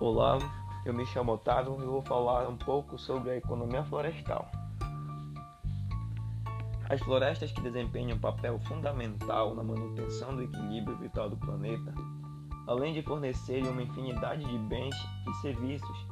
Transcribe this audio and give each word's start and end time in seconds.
Olá, 0.00 0.38
eu 0.84 0.94
me 0.94 1.04
chamo 1.06 1.32
Otávio 1.32 1.76
e 1.82 1.84
vou 1.84 2.00
falar 2.00 2.48
um 2.48 2.56
pouco 2.56 2.96
sobre 2.96 3.30
a 3.30 3.36
economia 3.36 3.82
florestal. 3.82 4.48
As 6.88 7.00
florestas 7.00 7.50
que 7.50 7.60
desempenham 7.60 8.16
um 8.16 8.20
papel 8.20 8.60
fundamental 8.60 9.56
na 9.56 9.64
manutenção 9.64 10.36
do 10.36 10.44
equilíbrio 10.44 10.96
vital 10.98 11.28
do 11.28 11.36
planeta, 11.36 11.92
além 12.68 12.94
de 12.94 13.02
fornecerem 13.02 13.68
uma 13.68 13.82
infinidade 13.82 14.44
de 14.44 14.56
bens 14.56 14.94
e 15.28 15.34
serviços, 15.42 16.06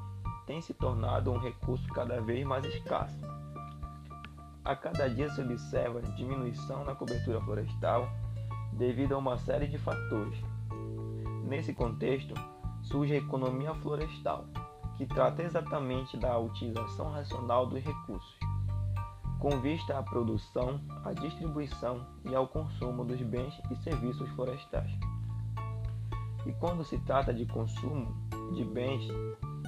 têm 0.46 0.61
se 0.61 0.75
tornado 0.75 1.30
um 1.30 1.39
recurso 1.39 1.87
cada 1.91 2.21
vez 2.21 2.45
mais 2.45 2.64
escasso. 2.64 3.21
A 4.64 4.75
cada 4.75 5.09
dia 5.09 5.30
se 5.30 5.41
observa 5.41 6.03
diminuição 6.03 6.84
na 6.84 6.96
cobertura 6.96 7.41
florestal 7.41 8.11
devido 8.73 9.14
a 9.14 9.18
uma 9.18 9.38
série 9.38 9.68
de 9.68 9.78
fatores. 9.78 10.37
Nesse 11.45 11.73
contexto, 11.73 12.34
surge 12.86 13.14
a 13.14 13.18
economia 13.18 13.74
florestal, 13.74 14.46
que 14.96 15.06
trata 15.06 15.42
exatamente 15.42 16.16
da 16.16 16.38
utilização 16.38 17.10
racional 17.10 17.66
dos 17.66 17.82
recursos, 17.82 18.38
com 19.38 19.60
vista 19.60 19.98
à 19.98 20.02
produção, 20.02 20.80
à 21.04 21.12
distribuição 21.12 22.06
e 22.24 22.34
ao 22.34 22.48
consumo 22.48 23.04
dos 23.04 23.20
bens 23.22 23.54
e 23.70 23.76
serviços 23.76 24.28
florestais. 24.30 24.90
E 26.46 26.52
quando 26.52 26.84
se 26.84 26.98
trata 26.98 27.34
de 27.34 27.45
consumo 27.46 28.14
de 28.54 28.64
bens, 28.64 29.04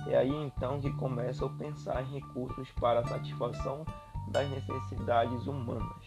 é 0.06 0.16
aí 0.16 0.34
então 0.34 0.80
que 0.80 0.92
começa 0.92 1.44
a 1.44 1.50
pensar 1.50 2.02
em 2.04 2.20
recursos 2.20 2.70
para 2.80 3.00
a 3.00 3.06
satisfação 3.06 3.84
das 4.30 4.48
necessidades 4.48 5.46
humanas, 5.46 6.06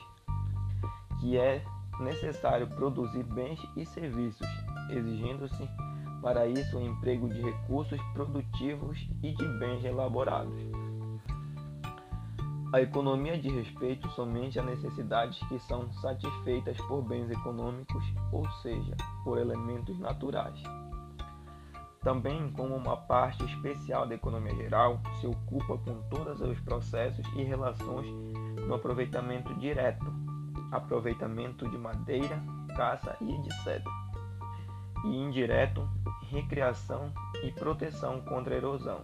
que 1.19 1.37
é 1.37 1.63
necessário 1.99 2.67
produzir 2.67 3.23
bens 3.23 3.59
e 3.75 3.85
serviços, 3.85 4.47
exigindo-se 4.89 5.69
para 6.21 6.47
isso 6.47 6.77
o 6.77 6.81
emprego 6.81 7.27
de 7.29 7.41
recursos 7.41 7.99
produtivos 8.13 8.97
e 9.23 9.31
de 9.33 9.47
bens 9.59 9.83
elaborados. 9.83 10.61
A 12.73 12.79
economia 12.79 13.37
diz 13.37 13.53
respeito 13.53 14.07
somente 14.11 14.57
a 14.57 14.63
necessidades 14.63 15.37
que 15.49 15.59
são 15.59 15.91
satisfeitas 15.93 16.77
por 16.87 17.01
bens 17.01 17.29
econômicos, 17.29 18.03
ou 18.31 18.49
seja, 18.61 18.95
por 19.25 19.37
elementos 19.37 19.99
naturais. 19.99 20.57
Também, 22.01 22.49
como 22.53 22.75
uma 22.75 22.95
parte 22.95 23.43
especial 23.43 24.07
da 24.07 24.15
economia 24.15 24.55
geral, 24.55 25.01
se 25.19 25.27
ocupa 25.27 25.77
com 25.79 26.01
todos 26.09 26.39
os 26.39 26.59
processos 26.61 27.25
e 27.35 27.43
relações 27.43 28.07
no 28.65 28.73
aproveitamento 28.73 29.53
direto, 29.55 30.05
aproveitamento 30.71 31.69
de 31.69 31.77
madeira, 31.77 32.41
caça 32.75 33.15
e 33.19 33.33
etc. 33.33 33.85
E 35.03 35.07
indireto, 35.07 35.87
recriação 36.29 37.11
e 37.43 37.51
proteção 37.51 38.21
contra 38.21 38.53
a 38.53 38.57
erosão 38.57 39.01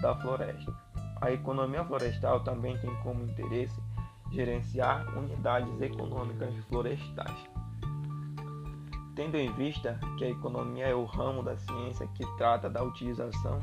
da 0.00 0.14
floresta. 0.16 0.72
A 1.20 1.30
economia 1.30 1.84
florestal 1.84 2.40
também 2.40 2.76
tem 2.78 2.94
como 3.02 3.22
interesse 3.22 3.80
gerenciar 4.32 5.06
unidades 5.16 5.80
econômicas 5.80 6.54
florestais. 6.68 7.52
Tendo 9.14 9.36
em 9.36 9.52
vista 9.52 10.00
que 10.16 10.24
a 10.24 10.30
economia 10.30 10.86
é 10.86 10.94
o 10.94 11.04
ramo 11.04 11.42
da 11.42 11.56
ciência 11.56 12.08
que 12.14 12.26
trata 12.36 12.68
da 12.68 12.82
utilização 12.82 13.60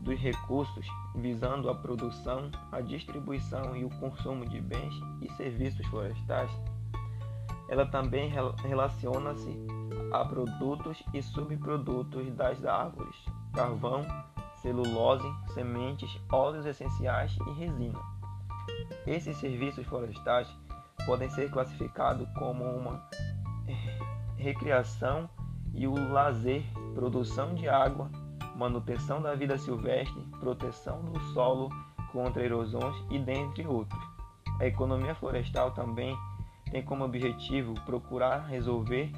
dos 0.00 0.18
recursos 0.18 0.86
visando 1.14 1.68
a 1.68 1.74
produção, 1.74 2.50
a 2.70 2.80
distribuição 2.80 3.76
e 3.76 3.84
o 3.84 3.90
consumo 3.90 4.46
de 4.46 4.60
bens 4.60 4.94
e 5.20 5.30
serviços 5.32 5.86
florestais, 5.86 6.50
ela 7.68 7.86
também 7.86 8.32
relaciona-se 8.64 9.50
a 10.12 10.24
produtos 10.24 11.02
e 11.14 11.22
subprodutos 11.22 12.30
das 12.34 12.64
árvores, 12.64 13.16
carvão, 13.52 14.06
celulose, 14.56 15.26
sementes, 15.54 16.20
óleos 16.30 16.66
essenciais 16.66 17.36
e 17.46 17.52
resina. 17.52 17.98
Esses 19.06 19.36
serviços 19.38 19.86
florestais 19.86 20.48
podem 21.06 21.30
ser 21.30 21.50
classificados 21.50 22.28
como 22.38 22.64
uma 22.64 23.08
recreação 24.36 25.28
e 25.74 25.86
o 25.86 25.94
lazer, 26.12 26.62
produção 26.94 27.54
de 27.54 27.68
água, 27.68 28.10
manutenção 28.54 29.22
da 29.22 29.34
vida 29.34 29.56
silvestre, 29.56 30.22
proteção 30.38 31.02
do 31.06 31.18
solo 31.32 31.70
contra 32.12 32.44
erosões 32.44 32.94
e 33.10 33.18
dentre 33.18 33.66
outros. 33.66 34.02
A 34.60 34.66
economia 34.66 35.14
florestal 35.14 35.70
também 35.70 36.16
tem 36.70 36.82
como 36.82 37.04
objetivo 37.04 37.74
procurar 37.86 38.46
resolver 38.46 39.10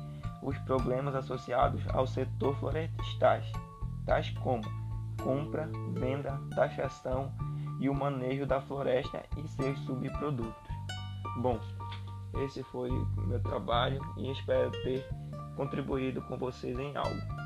os 0.45 0.57
problemas 0.59 1.15
associados 1.15 1.83
ao 1.89 2.07
setor 2.07 2.55
florestais, 2.59 3.51
tais 4.05 4.31
como 4.39 4.63
compra, 5.23 5.69
venda, 5.95 6.39
taxação 6.55 7.33
e 7.81 7.89
o 7.89 7.95
manejo 7.95 8.47
da 8.47 8.61
floresta 8.61 9.23
e 9.37 9.49
seus 9.49 9.79
subprodutos. 9.81 10.53
Bom, 11.39 11.59
esse 12.45 12.63
foi 12.65 12.91
o 12.91 13.21
meu 13.23 13.41
trabalho 13.41 14.01
e 14.19 14.31
espero 14.31 14.71
ter 14.83 15.05
contribuído 15.57 16.21
com 16.23 16.37
vocês 16.37 16.79
em 16.79 16.95
algo. 16.97 17.44